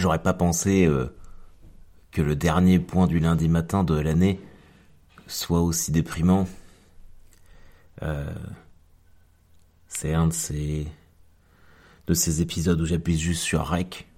[0.00, 0.88] j'aurais pas pensé
[2.10, 4.40] que le dernier point du lundi matin de l'année
[5.26, 6.48] soit aussi déprimant.
[9.88, 10.86] c'est un de ces
[12.10, 14.08] de ces épisodes où j'appuie juste sur rec.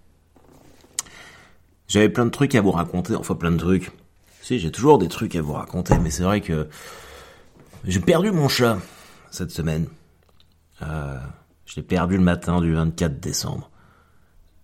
[1.89, 3.93] J'avais plein de trucs à vous raconter, enfin plein de trucs.
[4.41, 6.69] Si, j'ai toujours des trucs à vous raconter, mais c'est vrai que
[7.85, 8.79] j'ai perdu mon chat
[9.31, 9.89] cette semaine.
[10.81, 11.19] Euh,
[11.67, 13.71] je l'ai perdu le matin du 24 décembre.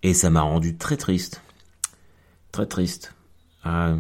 [0.03, 1.43] Et ça m'a rendu très triste.
[2.53, 3.15] Très triste.
[3.67, 3.97] Euh,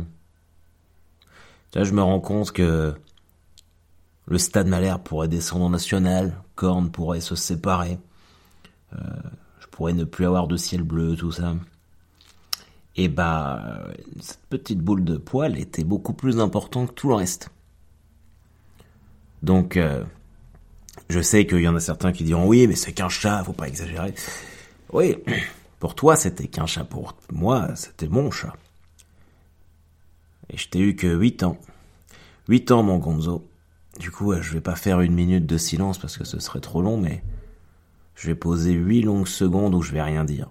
[1.74, 2.94] là, je me rends compte que
[4.26, 7.98] le stade Malherbe pourrait descendre en national, Korn pourrait se séparer,
[8.92, 8.98] euh,
[9.60, 11.54] je pourrais ne plus avoir de ciel bleu, tout ça.
[12.96, 13.86] Et bah,
[14.20, 17.48] cette petite boule de poil était beaucoup plus importante que tout le reste.
[19.42, 20.04] Donc, euh,
[21.08, 23.52] je sais qu'il y en a certains qui diront oui, mais c'est qu'un chat, faut
[23.52, 24.14] pas exagérer.
[24.92, 25.16] Oui,
[25.78, 28.54] pour toi c'était qu'un chat, pour moi c'était mon chat.
[30.50, 31.58] Et je t'ai eu que 8 ans.
[32.48, 33.48] 8 ans mon Gonzo.
[33.98, 36.80] Du coup, je vais pas faire une minute de silence parce que ce serait trop
[36.80, 37.22] long, mais
[38.14, 40.48] je vais poser 8 longues secondes où je vais rien dire.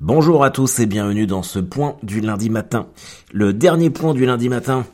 [0.00, 2.86] Bonjour à tous et bienvenue dans ce point du lundi matin.
[3.32, 4.84] Le dernier point du lundi matin,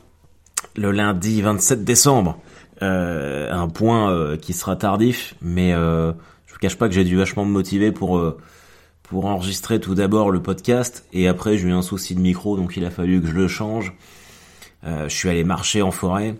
[0.75, 2.39] le lundi 27 décembre.
[2.81, 6.11] Euh, un point euh, qui sera tardif, mais euh,
[6.47, 8.21] je vous cache pas que j'ai dû vachement me motiver pour
[9.03, 12.75] pour enregistrer tout d'abord le podcast et après j'ai eu un souci de micro donc
[12.77, 13.93] il a fallu que je le change.
[14.85, 16.35] Euh, je suis allé marcher en forêt.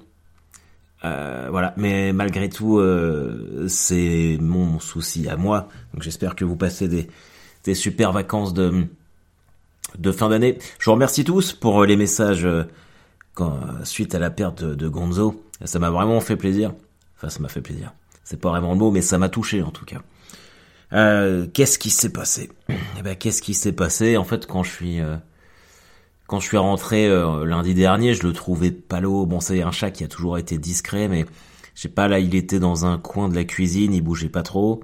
[1.05, 5.67] Euh, voilà, mais malgré tout, euh, c'est mon souci à moi.
[5.93, 7.07] Donc j'espère que vous passez des,
[7.63, 8.85] des super vacances de,
[9.97, 10.57] de fin d'année.
[10.79, 12.47] Je vous remercie tous pour les messages
[13.33, 15.43] quand, suite à la perte de, Gonzo.
[15.65, 16.73] Ça m'a vraiment fait plaisir.
[17.15, 17.93] Enfin, ça m'a fait plaisir.
[18.23, 20.01] C'est pas vraiment le mot, mais ça m'a touché en tout cas.
[20.93, 22.51] Euh, qu'est-ce qui s'est passé?
[22.69, 24.17] Eh ben, qu'est-ce qui s'est passé?
[24.17, 25.17] En fait, quand je suis euh,
[26.27, 29.25] quand je suis rentré euh, lundi dernier, je le trouvais palo.
[29.25, 31.25] Bon, c'est un chat qui a toujours été discret, mais
[31.75, 34.43] je sais pas là, il était dans un coin de la cuisine, il bougeait pas
[34.43, 34.83] trop.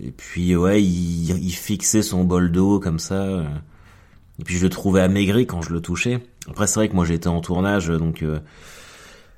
[0.00, 3.44] Et puis ouais, il, il, fixait son bol d'eau comme ça.
[4.38, 6.20] Et puis je le trouvais amaigri quand je le touchais.
[6.48, 8.22] Après, c'est vrai que moi j'étais en tournage, donc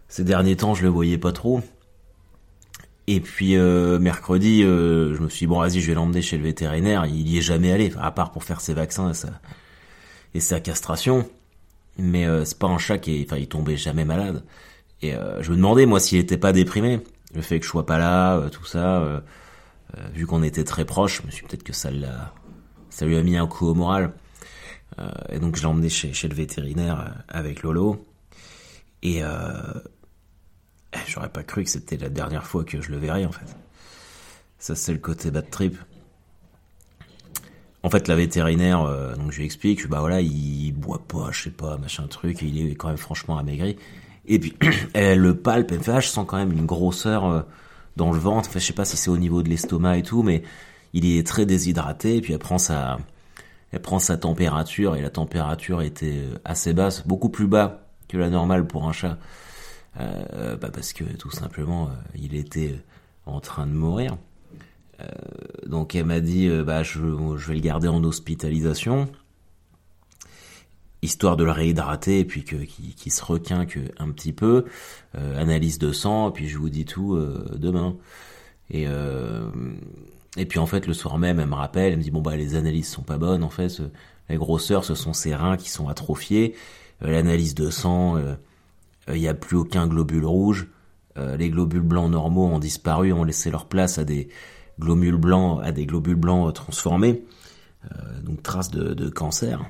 [0.08, 1.60] ces derniers temps, je le voyais pas trop.
[3.06, 6.36] Et puis euh, mercredi, euh, je me suis dit, bon vas-y, je vais l'emmener chez
[6.36, 7.06] le vétérinaire.
[7.06, 9.28] Il y est jamais allé, à part pour faire ses vaccins et sa,
[10.34, 11.28] et sa castration.
[11.98, 14.44] Mais euh, c'est pas un chat qui, enfin, il tombait jamais malade.
[15.00, 17.00] Et je me demandais moi s'il était pas déprimé,
[17.32, 19.22] le fait que je sois pas là, tout ça.
[20.12, 22.34] Vu qu'on était très proches, je me suis peut-être que ça l'a,
[23.02, 24.12] lui a mis un coup au moral.
[25.30, 28.04] et donc je l'ai emmené chez, le vétérinaire avec Lolo.
[29.02, 33.32] Et eh, j'aurais pas cru que c'était la dernière fois que je le verrais en
[33.32, 33.56] fait.
[34.58, 35.78] Ça c'est le côté bad trip.
[37.82, 41.44] En fait, la vétérinaire, euh, donc je lui explique, bah voilà, il boit pas, je
[41.44, 43.76] sais pas, machin truc, il est quand même franchement amaigri.
[44.26, 44.56] Et puis
[44.94, 47.42] elle le palpe, elle me fait, ah, je sens quand même une grosseur euh,
[47.98, 48.48] dans le ventre.
[48.48, 50.42] Enfin, je sais pas si c'est au niveau de l'estomac et tout, mais
[50.94, 52.16] il est très déshydraté.
[52.16, 52.98] Et puis elle prend sa,
[53.72, 58.16] elle prend sa température et la température était euh, assez basse, beaucoup plus bas que
[58.16, 59.18] la normale pour un chat.
[60.00, 62.78] Euh, bah parce que tout simplement euh, il était
[63.26, 64.16] en train de mourir.
[65.64, 69.08] Donc elle m'a dit bah je, vais le garder en hospitalisation
[71.02, 74.64] histoire de le réhydrater et puis que qui, se requinque un petit peu
[75.14, 77.16] analyse de sang et puis je vous dis tout
[77.54, 77.96] demain
[78.70, 78.86] et
[80.36, 82.36] et puis en fait le soir même elle me rappelle elle me dit bon bah
[82.36, 83.80] les analyses sont pas bonnes en fait
[84.28, 86.56] les grosseurs ce sont ses reins qui sont atrophiés
[87.00, 88.18] l'analyse de sang
[89.08, 90.68] il euh, n'y a plus aucun globule rouge.
[91.16, 94.28] Euh, les globules blancs normaux ont disparu, ont laissé leur place à des
[94.78, 97.24] globules blancs, à des globules blancs transformés,
[97.84, 99.64] euh, donc traces de, cancer.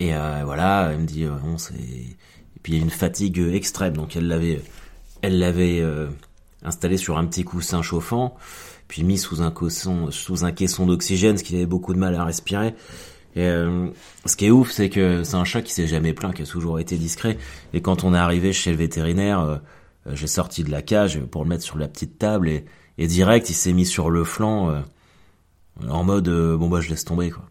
[0.00, 0.12] Et
[0.44, 4.16] voilà, elle me dit bon c'est et puis il y a une fatigue extrême, donc
[4.16, 4.62] elle l'avait
[5.22, 5.82] elle l'avait
[6.62, 8.36] installé sur un petit coussin chauffant,
[8.86, 12.14] puis mis sous un caisson sous un caisson d'oxygène, ce qui avait beaucoup de mal
[12.14, 12.74] à respirer.
[13.36, 13.88] Et, euh,
[14.24, 16.46] ce qui est ouf, c'est que c'est un chat qui s'est jamais plaint, qui a
[16.46, 17.38] toujours été discret.
[17.72, 19.58] Et quand on est arrivé chez le vétérinaire, euh,
[20.12, 22.64] j'ai sorti de la cage pour le mettre sur la petite table et,
[22.96, 24.80] et direct, il s'est mis sur le flanc euh,
[25.88, 27.44] en mode bon bah je laisse tomber quoi.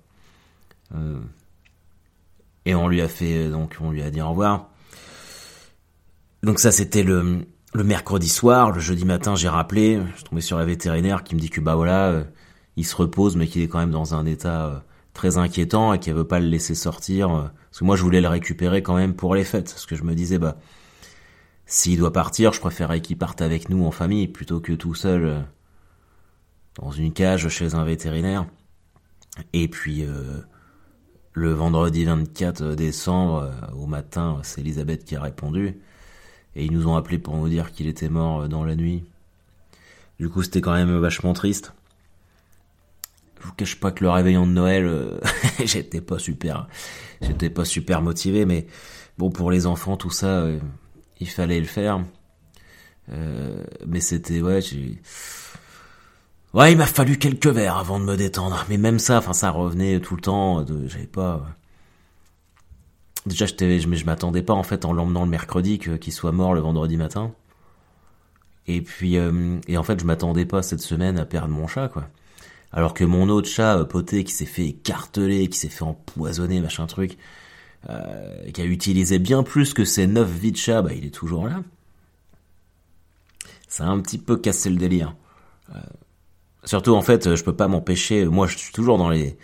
[2.68, 4.70] Et on lui a fait donc on lui a dit au revoir.
[6.44, 10.42] Donc ça c'était le le mercredi soir, le jeudi matin j'ai rappelé, je suis tombé
[10.42, 12.24] sur la vétérinaire qui me dit que bah voilà,
[12.76, 14.84] il se repose mais qu'il est quand même dans un état
[15.18, 17.30] très inquiétant et qu'elle veut pas le laisser sortir.
[17.30, 19.72] Parce que moi, je voulais le récupérer quand même pour les fêtes.
[19.72, 20.58] Parce que je me disais, bah,
[21.66, 25.44] s'il doit partir, je préférerais qu'il parte avec nous en famille plutôt que tout seul
[26.76, 28.46] dans une cage chez un vétérinaire.
[29.54, 30.42] Et puis euh,
[31.38, 35.80] le vendredi 24 décembre euh, au matin, c'est Elisabeth qui a répondu
[36.56, 39.04] et ils nous ont appelé pour nous dire qu'il était mort euh, dans la nuit.
[40.20, 41.74] Du coup, c'était quand même vachement triste.
[43.40, 45.20] Je vous cache pas que le réveillon de Noël,
[45.64, 46.68] j'étais pas super,
[47.22, 48.66] j'étais pas super motivé, mais
[49.20, 50.44] bon pour les enfants tout ça,
[51.20, 52.04] il fallait le faire.
[53.86, 54.62] mais c'était ouais,
[56.58, 58.66] Ouais, il m'a fallu quelques verres avant de me détendre.
[58.68, 60.66] Mais même ça, enfin, ça revenait tout le temps.
[60.88, 61.46] J'avais pas.
[63.28, 66.98] Déjà, je, m'attendais pas en fait en l'emmenant le mercredi qu'il soit mort le vendredi
[66.98, 67.32] matin.
[68.66, 71.90] Et puis, euh, et en fait, je m'attendais pas cette semaine à perdre mon chat,
[71.90, 72.10] quoi.
[72.72, 76.60] Alors que mon autre chat, euh, poté, qui s'est fait écarteler, qui s'est fait empoisonner,
[76.60, 77.20] machin truc,
[77.92, 81.14] euh, qui a utilisé bien plus que ses neuf vies de chat, bah, il est
[81.14, 81.62] toujours là.
[83.68, 85.14] Ça a un petit peu cassé le délire.
[86.68, 88.26] Euh, Surtout en fait, je peux pas m'empêcher.
[88.26, 89.38] Moi, je suis toujours dans les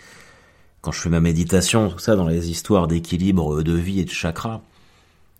[0.80, 4.10] quand je fais ma méditation, tout ça, dans les histoires d'équilibre de vie et de
[4.10, 4.62] chakra.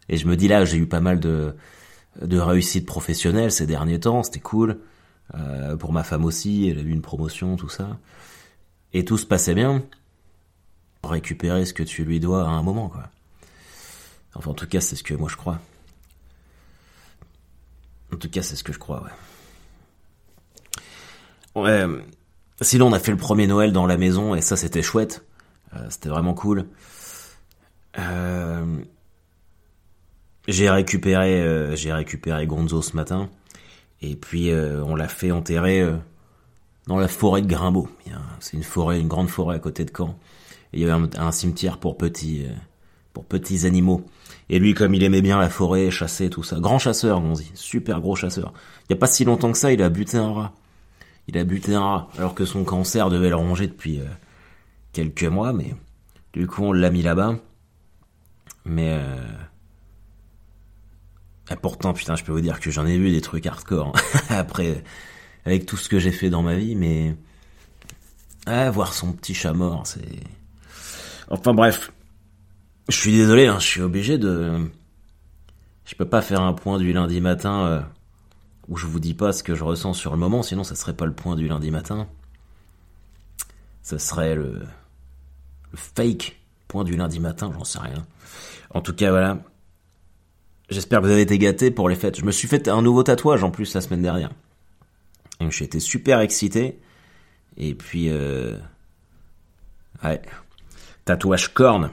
[0.09, 1.55] Et je me dis là, j'ai eu pas mal de
[2.23, 4.81] de réussite professionnelle ces derniers temps, c'était cool.
[5.35, 7.99] Euh, pour ma femme aussi, elle a eu une promotion, tout ça.
[8.93, 9.83] Et tout se passait bien.
[11.03, 13.11] Récupérer ce que tu lui dois à un moment, quoi.
[14.35, 15.61] Enfin, en tout cas, c'est ce que moi je crois.
[18.13, 19.11] En tout cas, c'est ce que je crois, ouais.
[21.55, 21.87] Ouais.
[22.61, 25.25] Sinon, on a fait le premier Noël dans la maison et ça, c'était chouette.
[25.75, 26.67] Euh, c'était vraiment cool.
[27.99, 28.65] Euh,
[30.47, 33.29] j'ai récupéré, euh, j'ai récupéré Gonzo ce matin
[34.03, 35.89] et puis on l'a fait enterrer
[36.87, 37.89] dans la forêt de Grimbaud.
[38.39, 40.19] C'est une forêt, une grande forêt à côté de Caen.
[40.75, 42.47] Il y avait un, cimetière pour petits,
[43.15, 44.05] pour petits animaux.
[44.51, 47.51] Et lui, comme il aimait bien la forêt, chasser, tout ça, grand chasseur, on dit,
[47.55, 48.53] super gros chasseur.
[48.91, 50.53] Il y a pas si longtemps que ça, il a buté un rat
[51.29, 54.07] il a buté un rat, alors que son cancer devait le ronger depuis euh,
[54.93, 55.75] quelques mois, mais
[56.33, 57.37] du coup on l'a mis là-bas.
[58.65, 59.17] Mais euh...
[61.51, 64.19] Et pourtant, putain, je peux vous dire que j'en ai vu des trucs hardcore hein.
[64.31, 64.83] après
[65.45, 67.17] avec tout ce que j'ai fait dans ma vie, mais
[68.47, 70.21] ah, voir son petit chat mort, c'est.
[71.29, 71.93] Enfin bref,
[72.89, 74.71] je suis désolé, hein, je suis obligé de.
[75.85, 77.67] Je peux pas faire un point du lundi matin.
[77.67, 77.81] Euh
[78.69, 80.95] où je vous dis pas ce que je ressens sur le moment, sinon ça serait
[80.95, 82.09] pas le point du lundi matin.
[83.83, 84.61] Ça serait le,
[85.71, 88.07] le fake point du lundi matin, j'en sais rien.
[88.71, 89.39] En tout cas, voilà.
[90.71, 92.19] J'espère que vous avez été gâtés pour les fêtes.
[92.19, 94.31] Je me suis fait un nouveau tatouage en plus la semaine dernière.
[95.41, 96.81] Donc j'ai été super excité.
[97.57, 98.57] Et puis, euh...
[100.03, 100.23] ouais,
[101.05, 101.91] tatouage corne.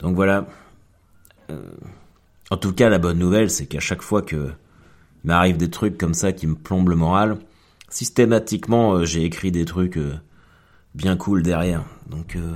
[0.00, 0.46] Donc voilà.
[1.50, 1.62] Euh...
[2.50, 4.52] En tout cas, la bonne nouvelle, c'est qu'à chaque fois que
[5.24, 7.38] m'arrive des trucs comme ça qui me plombent le moral,
[7.88, 10.14] systématiquement, euh, j'ai écrit des trucs euh,
[10.94, 11.84] bien cool derrière.
[12.08, 12.54] Donc, euh,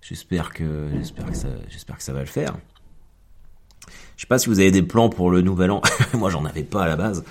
[0.00, 2.56] j'espère que j'espère que ça j'espère que ça va le faire.
[4.16, 5.82] Je sais pas si vous avez des plans pour le nouvel an.
[6.14, 7.24] Moi, j'en avais pas à la base,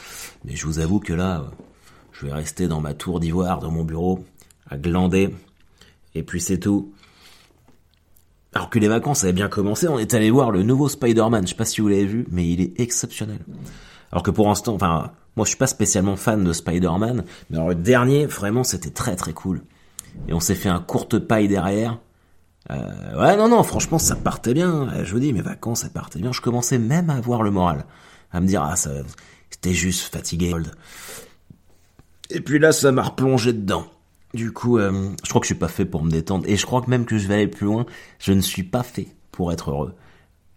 [0.43, 1.45] mais je vous avoue que là,
[2.11, 4.25] je vais rester dans ma tour d'ivoire, dans mon bureau,
[4.69, 5.33] à glander,
[6.15, 6.93] et puis c'est tout.
[8.57, 11.43] Alors que les vacances avaient bien commencé, on est allé voir le nouveau Spider-Man.
[11.43, 13.37] Je sais pas si vous l'avez vu, mais il est exceptionnel.
[14.11, 17.69] Alors que pour l'instant, enfin, moi je suis pas spécialement fan de Spider-Man, mais alors
[17.69, 19.61] le dernier, vraiment, c'était très très cool.
[20.27, 21.99] Et on s'est fait un courte paille derrière.
[22.71, 25.03] Euh, ouais, non, non, franchement, ça partait bien.
[25.03, 26.31] Je vous dis, mes vacances, ça partait bien.
[26.31, 27.85] Je commençais même à avoir le moral.
[28.31, 28.89] À me dire, ah, ça,
[29.51, 30.55] c'était juste fatigué.
[32.31, 33.85] Et puis là, ça m'a replongé dedans.
[34.37, 36.45] Du coup, euh, je crois que je suis pas fait pour me détendre.
[36.47, 37.87] Et je crois que même que je vais aller plus loin,
[38.19, 39.95] je ne suis pas fait pour être heureux.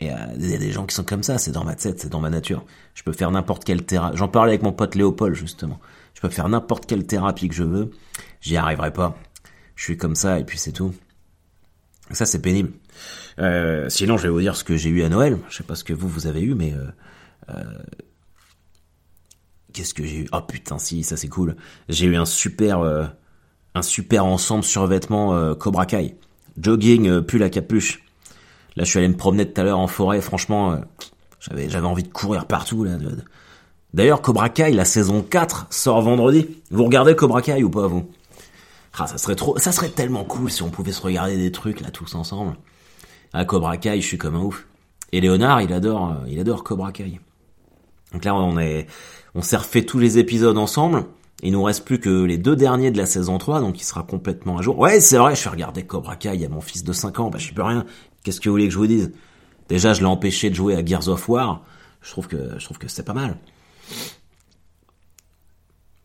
[0.00, 1.99] Et euh, il y a des gens qui sont comme ça, c'est dans ma tête,
[1.99, 2.62] c'est dans ma nature.
[2.94, 4.18] Je peux faire n'importe quelle thérapie.
[4.18, 5.80] J'en parlais avec mon pote Léopold, justement.
[6.12, 7.90] Je peux faire n'importe quelle thérapie que je veux.
[8.42, 9.16] J'y arriverai pas.
[9.76, 10.94] Je suis comme ça, et puis c'est tout.
[12.10, 12.72] Ça, c'est pénible.
[13.38, 15.38] Euh, sinon, je vais vous dire ce que j'ai eu à Noël.
[15.49, 16.75] Je sais pas ce que vous, vous avez eu, mais...
[19.72, 20.28] Qu'est-ce que j'ai eu?
[20.32, 21.56] Oh putain, si, ça c'est cool.
[21.88, 23.10] J'ai eu un super
[23.75, 26.17] un super ensemble survêtement euh, Cobra Kai.
[26.59, 28.03] Jogging, euh, pull à capuche.
[28.77, 30.21] Là, je suis allé me promener tout à l'heure en forêt.
[30.21, 30.77] Franchement, euh,
[31.41, 32.93] j'avais j'avais envie de courir partout là.
[33.93, 36.47] D'ailleurs, Cobra Kai, la saison 4 sort vendredi.
[36.71, 38.09] Vous regardez Cobra Kai ou pas vous?
[38.99, 41.81] Ah, ça serait trop, ça serait tellement cool si on pouvait se regarder des trucs
[41.81, 42.57] là tous ensemble.
[43.33, 44.67] À Cobra Kai, je suis comme un ouf.
[45.12, 47.21] Et Léonard, il adore, il adore Cobra Kai.
[48.12, 48.87] Donc là, on est,
[49.35, 51.05] on s'est refait tous les épisodes ensemble.
[51.42, 54.02] Il nous reste plus que les deux derniers de la saison 3, donc il sera
[54.02, 54.78] complètement à jour.
[54.78, 57.18] Ouais, c'est vrai, je suis regardé Cobra Kai, il y a mon fils de 5
[57.20, 57.87] ans, bah je peux rien.
[58.23, 59.12] Qu'est-ce que vous voulez que je vous dise?
[59.68, 61.64] Déjà, je l'ai empêché de jouer à Gears of War.
[62.02, 63.37] Je trouve que je trouve que c'est pas mal.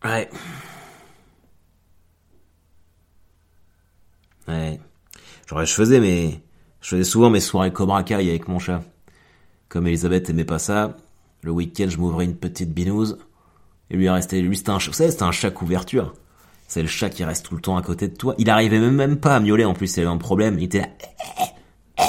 [0.04, 0.30] Ouais.
[4.48, 4.80] Ouais.
[5.50, 6.40] Je faisais
[6.80, 8.82] je faisais souvent mes soirées Cobra Kai avec mon chat.
[9.68, 10.96] Comme Elisabeth aimait pas ça,
[11.42, 13.18] le week-end, je m'ouvrais une petite binouse.
[13.90, 16.14] Et lui, restait, lui, c'était un c'était un chat couverture.
[16.68, 18.34] C'est le chat qui reste tout le temps à côté de toi.
[18.38, 20.58] Il arrivait même, même pas à miauler, en plus, il avait un problème.
[20.58, 20.88] Il était là.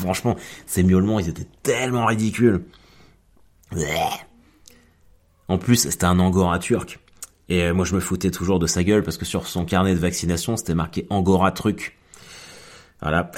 [0.00, 0.36] Franchement,
[0.66, 2.64] ces miaulements, ils étaient tellement ridicules.
[5.48, 7.00] En plus, c'était un angora turc.
[7.48, 9.94] Et euh, moi, je me foutais toujours de sa gueule parce que sur son carnet
[9.94, 11.98] de vaccination, c'était marqué Angora truc.
[13.02, 13.32] Voilà.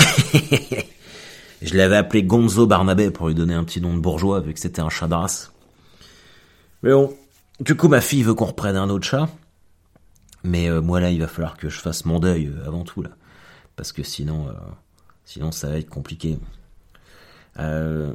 [1.63, 4.61] je l'avais appelé Gonzo Barnabé pour lui donner un petit nom de bourgeois vu que
[4.61, 5.53] c'était un chat de race.
[6.83, 7.17] Mais bon,
[7.63, 9.29] du coup, ma fille veut qu'on reprenne un autre chat.
[10.45, 13.03] Mais euh, moi là, il va falloir que je fasse mon deuil euh, avant tout
[13.03, 13.11] là,
[13.77, 14.53] parce que sinon, euh,
[15.25, 16.39] sinon ça va être compliqué.
[17.57, 18.15] Je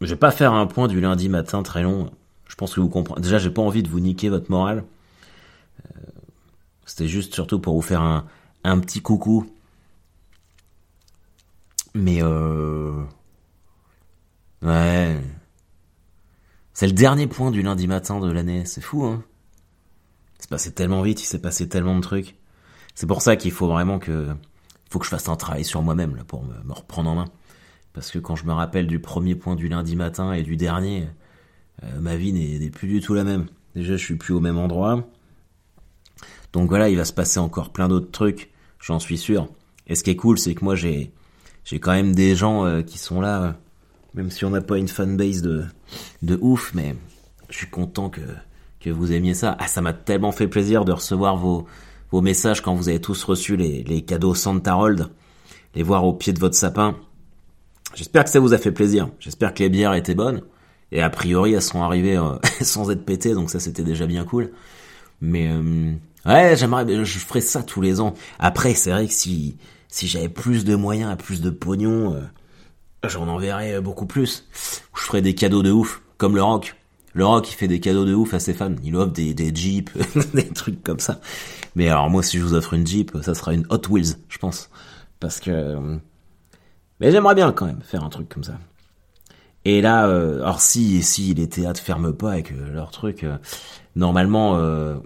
[0.00, 2.10] vais pas faire un point du lundi matin très long.
[2.48, 3.20] Je pense que vous comprenez.
[3.20, 4.84] Déjà, j'ai pas envie de vous niquer votre morale.
[6.84, 8.26] C'était juste surtout pour vous faire un,
[8.64, 9.46] un petit coucou.
[11.94, 13.02] Mais euh...
[14.62, 15.20] Ouais.
[16.74, 19.22] C'est le dernier point du lundi matin de l'année, c'est fou, hein.
[20.40, 22.34] C'est passé tellement vite, il s'est passé tellement de trucs.
[22.96, 24.34] C'est pour ça qu'il faut vraiment que,
[24.90, 27.24] faut que je fasse un travail sur moi-même, là, pour me, reprendre en main.
[27.92, 31.08] Parce que quand je me rappelle du premier point du lundi matin et du dernier,
[31.84, 33.46] euh, ma vie n'est plus du tout la même.
[33.76, 35.08] Déjà, je suis plus au même endroit.
[36.52, 38.50] Donc voilà, il va se passer encore plein d'autres trucs,
[38.80, 39.48] j'en suis sûr.
[39.86, 41.12] Et ce qui est cool, c'est que moi, j'ai,
[41.64, 43.52] j'ai quand même des gens euh, qui sont là, euh,
[44.14, 45.64] même si on n'a pas une fanbase de,
[46.22, 46.96] de ouf, mais
[47.50, 48.20] je suis content que,
[48.80, 49.56] que vous aimiez ça.
[49.58, 51.66] Ah, ça m'a tellement fait plaisir de recevoir vos,
[52.10, 55.08] vos messages quand vous avez tous reçu les, les cadeaux Santarold,
[55.74, 56.96] les voir au pied de votre sapin.
[57.94, 59.08] J'espère que ça vous a fait plaisir.
[59.20, 60.42] J'espère que les bières étaient bonnes.
[60.92, 64.24] Et a priori, elles sont arrivées euh, sans être pétées, donc ça c'était déjà bien
[64.24, 64.52] cool.
[65.20, 65.92] Mais euh,
[66.26, 68.14] ouais, j'aimerais, je ferais ça tous les ans.
[68.38, 69.56] Après, c'est vrai que si
[69.88, 72.20] si j'avais plus de moyens, plus de pognon, euh,
[73.08, 74.46] j'en enverrais beaucoup plus.
[74.94, 76.76] Je ferais des cadeaux de ouf, comme le rock.
[77.12, 78.74] Le rock, il fait des cadeaux de ouf à ses fans.
[78.82, 79.92] Il offre des, des jeeps,
[80.34, 81.20] des trucs comme ça.
[81.76, 84.38] Mais alors moi, si je vous offre une jeep, ça sera une Hot Wheels, je
[84.38, 84.70] pense,
[85.20, 85.98] parce que.
[87.00, 88.58] Mais j'aimerais bien quand même faire un truc comme ça.
[89.64, 93.38] Et là, euh, alors si si les théâtres ferment pas avec euh, leur truc, euh,
[93.96, 94.96] normalement euh,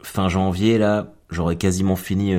[0.00, 2.36] fin janvier là, j'aurais quasiment fini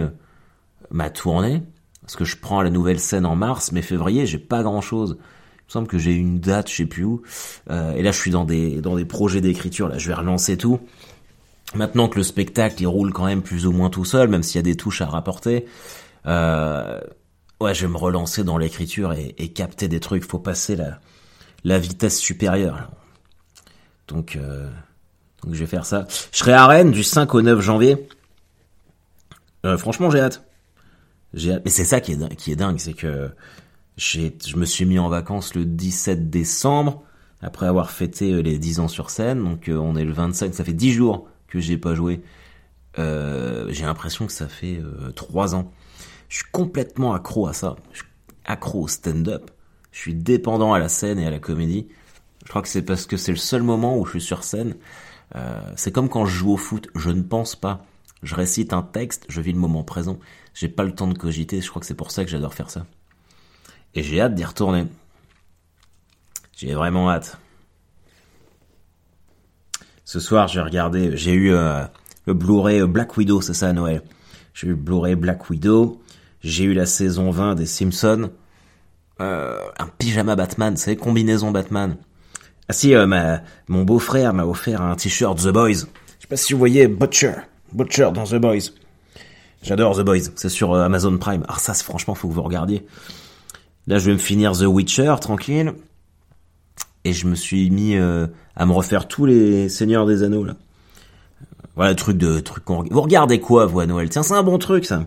[0.91, 1.63] ma tournée
[2.07, 5.17] parce que je prends la nouvelle scène en mars, mais février j'ai pas grand chose.
[5.19, 7.21] Il me semble que j'ai une date, je sais plus où.
[7.69, 9.89] et là, je suis dans des dans des projets d'écriture.
[9.89, 10.79] Là, je vais relancer tout.
[11.75, 14.55] Maintenant que le spectacle il roule quand même plus ou moins tout seul, même s'il
[14.55, 15.65] y a des touches à rapporter.
[16.25, 16.99] Euh,
[17.59, 20.23] ouais, je vais me relancer dans l'écriture et, capter des trucs.
[20.23, 20.99] Faut passer la
[21.63, 22.89] la vitesse supérieure.
[24.07, 24.69] Donc, euh,
[25.43, 26.07] donc je vais faire ça.
[26.31, 28.07] Je serai à Rennes du 5 au 9 janvier.
[29.65, 30.46] Euh, franchement, j'ai hâte.
[31.33, 33.29] Mais c'est ça qui est, dingue, c'est que
[33.97, 37.03] je me suis mis en vacances le 17 décembre,
[37.41, 39.43] après avoir fêté les 10 ans sur scène.
[39.43, 42.21] Donc on est le 25, ça fait 10 jours que j'ai pas joué.
[42.99, 45.71] Euh, j'ai l'impression que ça fait euh, 3 ans.
[46.29, 47.75] Je suis complètement accro à ça.
[48.45, 49.51] Accro au stand-up.
[49.91, 51.87] Je suis dépendant à la scène et à la comédie.
[52.43, 54.75] Je crois que c'est parce que c'est le seul moment où je suis sur scène.
[55.35, 57.85] Euh, c'est comme quand je joue au foot, je ne pense pas.
[58.23, 60.17] Je récite un texte, je vis le moment présent.
[60.57, 62.71] J'ai pas le temps de cogiter, je crois que c'est pour ça que j'adore faire
[62.71, 62.87] ça.
[63.93, 64.87] Et j'ai hâte d'y retourner.
[66.55, 67.37] J'ai vraiment hâte.
[70.03, 71.83] Ce soir, j'ai regardé, j'ai eu euh,
[72.25, 74.01] le Blu-ray Black Widow, c'est ça à Noël.
[74.55, 76.01] J'ai eu le Blu-ray Black Widow.
[76.41, 78.31] J'ai eu la saison 20 des Simpsons
[79.19, 81.97] euh, un pyjama Batman, c'est combinaison Batman.
[82.69, 85.71] Ah si, euh, ma, mon beau-frère m'a offert un t-shirt The Boys.
[85.71, 85.81] Je
[86.21, 87.33] sais pas si vous voyez Butcher,
[87.73, 88.71] Butcher dans The Boys.
[89.63, 91.43] J'adore The Boys, c'est sur euh, Amazon Prime.
[91.43, 92.85] Alors ça, franchement, faut que vous regardiez.
[93.87, 95.73] Là, je vais me finir The Witcher, tranquille.
[97.03, 100.55] Et je me suis mis euh, à me refaire tous les Seigneurs des Anneaux, là.
[101.75, 102.83] Voilà, truc de truc qu'on...
[102.83, 104.09] Vous regardez quoi, vous, à Noël?
[104.09, 105.05] Tiens, c'est un bon truc, ça.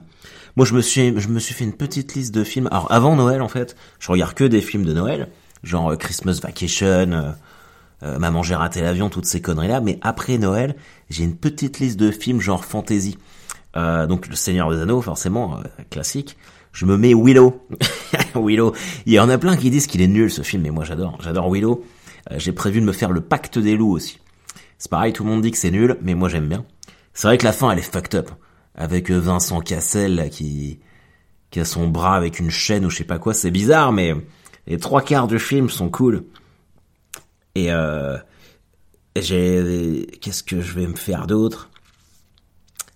[0.56, 2.68] Moi, je me suis, je me suis fait une petite liste de films.
[2.70, 5.28] Alors, avant Noël, en fait, je regarde que des films de Noël,
[5.62, 7.32] genre euh, Christmas Vacation, euh,
[8.02, 9.80] euh, Maman j'ai raté l'avion, toutes ces conneries-là.
[9.80, 10.76] Mais après Noël,
[11.08, 13.18] j'ai une petite liste de films genre fantasy.
[13.76, 16.36] Euh, donc, Le Seigneur des Anneaux, forcément, euh, classique.
[16.72, 17.66] Je me mets Willow.
[18.34, 18.74] Willow.
[19.06, 21.18] Il y en a plein qui disent qu'il est nul ce film, mais moi j'adore.
[21.20, 21.84] J'adore Willow.
[22.36, 24.20] j'ai prévu de me faire Le Pacte des loups aussi.
[24.78, 26.64] C'est pareil, tout le monde dit que c'est nul, mais moi j'aime bien.
[27.12, 28.30] C'est vrai que la fin elle est fucked up.
[28.76, 30.78] Avec Vincent Cassel là, qui,
[31.50, 34.14] qui a son bras avec une chaîne ou je sais pas quoi, c'est bizarre, mais
[34.68, 36.24] les trois quarts du film sont cool.
[37.54, 38.16] Et euh,
[39.16, 41.70] j'ai, qu'est-ce que je vais me faire d'autre?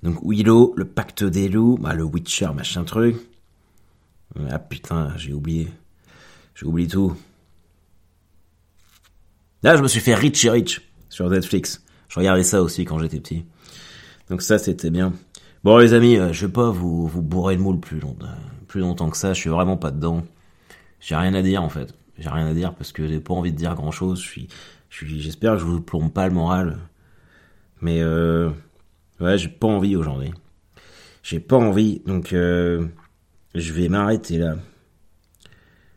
[0.04, 3.16] Donc Willow, le pacte des loups, bah, le Witcher, machin truc.
[4.50, 5.70] Ah putain, j'ai oublié.
[6.54, 7.16] J'ai oublié tout.
[9.62, 11.82] Là, je me suis fait Richie Rich sur Netflix.
[12.08, 13.46] Je regardais ça aussi quand j'étais petit.
[14.28, 15.14] Donc ça, c'était bien.
[15.64, 18.26] Bon, les amis, euh, je vais pas vous, vous bourrer le moule plus, longtemps,
[18.68, 19.32] plus longtemps que ça.
[19.32, 20.22] Je suis vraiment pas dedans.
[21.00, 21.94] J'ai rien à dire, en fait.
[22.18, 24.20] J'ai rien à dire parce que j'ai pas envie de dire grand chose.
[24.20, 24.48] Je suis,
[24.90, 26.78] je j'espère que je vous plombe pas le moral.
[27.80, 28.50] Mais, euh,
[29.24, 30.32] ouais, j'ai pas envie aujourd'hui.
[31.22, 32.00] J'ai pas envie.
[32.06, 32.86] Donc, euh,
[33.54, 34.56] je vais m'arrêter là.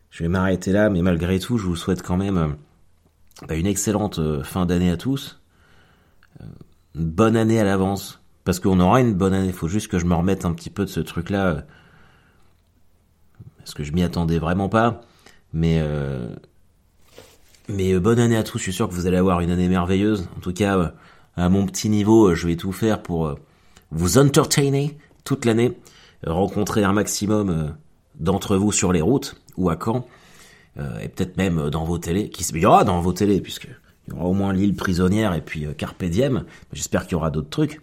[0.10, 2.48] Je vais m'arrêter là, mais malgré tout, je vous souhaite quand même euh,
[3.48, 5.42] bah, une excellente euh, fin d'année à tous.
[6.96, 8.22] Une bonne année à l'avance.
[8.46, 9.48] Parce qu'on aura une bonne année.
[9.48, 11.66] Il faut juste que je me remette un petit peu de ce truc-là.
[13.58, 15.02] Parce que je m'y attendais vraiment pas.
[15.52, 15.84] Mais,
[17.68, 18.58] mais bonne année à tous.
[18.60, 20.30] Je suis sûr que vous allez avoir une année merveilleuse.
[20.38, 20.94] En tout cas,
[21.38, 23.36] à mon petit niveau, je vais tout faire pour
[23.91, 25.77] vous entertainer toute l'année
[26.25, 27.70] rencontrer un maximum euh,
[28.15, 30.08] d'entre vous sur les routes ou à Caen,
[30.79, 33.67] euh, et peut-être même dans vos télés, il y aura dans vos télés, puisque
[34.08, 37.15] il y aura au moins l'île prisonnière et puis euh, Carpe Diem, j'espère qu'il y
[37.15, 37.82] aura d'autres trucs.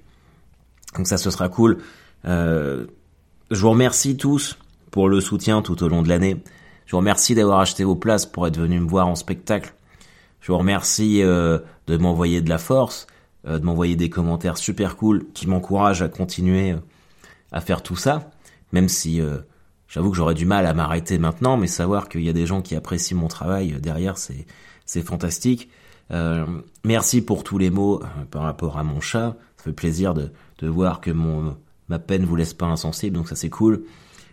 [0.97, 1.79] Donc ça, ce sera cool.
[2.25, 2.87] je
[3.51, 4.57] vous remercie tous
[4.93, 6.41] pour le soutien tout au long de l'année.
[6.87, 9.75] Je vous remercie d'avoir acheté vos places pour être venu me voir en spectacle.
[10.41, 13.09] Je vous remercie de m'envoyer de la force,
[13.47, 16.75] de m'envoyer des commentaires super cool qui m'encouragent à continuer
[17.55, 18.31] à faire tout ça,
[18.73, 19.39] même si euh,
[19.87, 22.61] j'avoue que j'aurais du mal à m'arrêter maintenant, mais savoir qu'il y a des gens
[22.61, 24.47] qui apprécient mon travail euh, derrière, c'est
[24.85, 25.71] c'est fantastique.
[26.11, 26.45] Euh,
[26.85, 29.37] merci pour tous les mots par rapport à mon chat.
[29.57, 31.57] Ça fait plaisir de, de voir que mon
[31.89, 33.85] ma peine vous laisse pas insensible, donc ça c'est cool.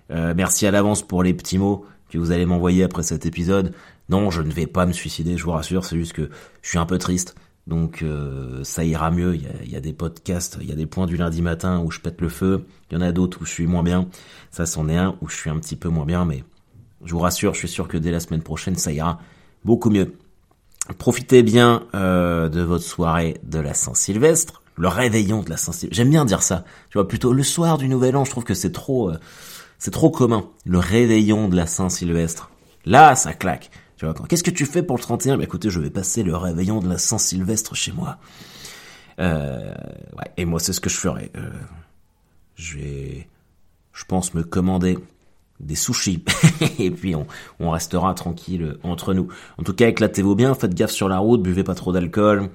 [0.10, 3.74] merci à l'avance pour les petits mots que vous allez m'envoyer après cet épisode.
[4.10, 6.30] Non, je ne vais pas me suicider, je vous rassure, c'est juste que
[6.62, 7.36] je suis un peu triste.
[7.68, 9.36] Donc euh, ça ira mieux.
[9.36, 12.00] Il y, a, des podcasts, il y a des points du lundi matin où je
[12.00, 12.66] pète le feu.
[12.90, 14.08] Il y en a d'autres où je suis moins bien.
[14.50, 16.44] Ça, c'en est un où je suis un petit peu moins bien, mais
[17.04, 19.20] je vous rassure, je suis sûr que dès la semaine prochaine, ça ira
[19.64, 20.14] beaucoup mieux.
[20.98, 25.96] Profitez bien euh, de votre soirée de la Saint-Sylvestre, le réveillon de la Saint-Sylvestre.
[25.96, 26.66] J'aime bien dire ça.
[26.90, 28.26] Tu vois, plutôt le soir du Nouvel An.
[28.26, 29.20] Je trouve que c'est trop, euh,
[29.78, 30.50] c'est trop commun.
[30.66, 32.50] Le réveillon de la Saint-Sylvestre.
[32.86, 33.70] Là, ça claque.
[34.28, 36.90] Qu'est-ce que tu fais pour le 31 Bah écoutez, je vais passer le réveillon de
[36.90, 38.18] la Saint-Sylvestre chez moi.
[39.20, 39.74] Euh,
[40.38, 41.32] et moi, c'est ce que je ferai.
[41.36, 41.50] Euh,
[42.56, 43.28] je vais,
[43.94, 44.98] je pense, me commander
[45.60, 46.24] des sushis.
[46.80, 49.28] et puis, on, restera tranquille entre nous.
[49.58, 52.50] En tout cas, éclatez-vous bien, faites gaffe sur la route, buvez pas trop d'alcool,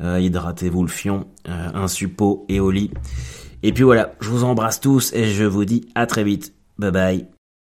[0.00, 2.90] euh, hydratez-vous le fion, un suppôt et au lit.
[3.62, 6.54] Et puis voilà, je vous embrasse tous et je vous dis à très vite.
[6.78, 7.35] Bye bye.